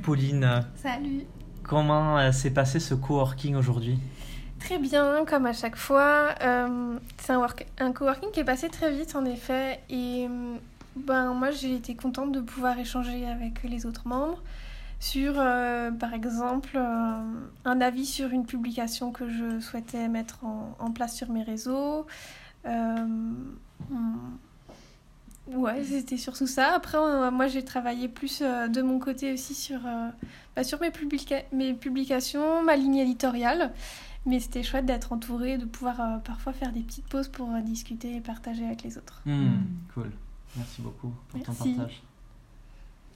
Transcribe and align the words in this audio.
Pauline. 0.00 0.64
Salut. 0.76 1.24
Comment 1.62 2.18
euh, 2.18 2.32
s'est 2.32 2.50
passé 2.50 2.80
ce 2.80 2.94
coworking 2.94 3.54
aujourd'hui? 3.54 3.98
Très 4.58 4.78
bien, 4.78 5.24
comme 5.24 5.46
à 5.46 5.52
chaque 5.52 5.76
fois. 5.76 6.30
Euh, 6.42 6.98
c'est 7.18 7.32
un, 7.32 7.46
un 7.78 7.92
coworking 7.92 8.30
qui 8.30 8.40
est 8.40 8.44
passé 8.44 8.68
très 8.68 8.92
vite 8.92 9.14
en 9.14 9.24
effet. 9.24 9.80
Et 9.88 10.28
ben, 10.96 11.32
moi 11.32 11.50
j'ai 11.50 11.76
été 11.76 11.94
contente 11.94 12.32
de 12.32 12.40
pouvoir 12.40 12.78
échanger 12.78 13.26
avec 13.26 13.62
les 13.62 13.86
autres 13.86 14.08
membres 14.08 14.42
sur, 14.98 15.34
euh, 15.38 15.90
par 15.90 16.12
exemple, 16.12 16.76
un 16.76 17.80
avis 17.80 18.04
sur 18.04 18.30
une 18.30 18.44
publication 18.44 19.12
que 19.12 19.28
je 19.30 19.58
souhaitais 19.60 20.08
mettre 20.08 20.44
en, 20.44 20.76
en 20.78 20.90
place 20.90 21.16
sur 21.16 21.30
mes 21.30 21.42
réseaux. 21.42 22.06
Ouais, 25.54 25.84
c'était 25.84 26.16
surtout 26.16 26.46
ça. 26.46 26.74
Après, 26.74 26.98
moi, 27.30 27.46
j'ai 27.48 27.64
travaillé 27.64 28.08
plus 28.08 28.40
euh, 28.42 28.68
de 28.68 28.82
mon 28.82 28.98
côté 28.98 29.32
aussi 29.32 29.54
sur, 29.54 29.80
euh, 29.86 30.08
bah, 30.54 30.64
sur 30.64 30.80
mes, 30.80 30.90
mes 31.52 31.74
publications, 31.74 32.62
ma 32.62 32.76
ligne 32.76 32.96
éditoriale. 32.96 33.72
Mais 34.26 34.38
c'était 34.38 34.62
chouette 34.62 34.84
d'être 34.84 35.12
entourée, 35.12 35.56
de 35.56 35.64
pouvoir 35.64 36.00
euh, 36.00 36.18
parfois 36.18 36.52
faire 36.52 36.72
des 36.72 36.80
petites 36.80 37.06
pauses 37.06 37.28
pour 37.28 37.48
discuter 37.62 38.16
et 38.16 38.20
partager 38.20 38.66
avec 38.66 38.82
les 38.82 38.98
autres. 38.98 39.22
Hmm, 39.24 39.56
cool. 39.94 40.10
Merci 40.56 40.82
beaucoup 40.82 41.12
pour 41.28 41.42
ton 41.42 41.54
partage. 41.54 42.02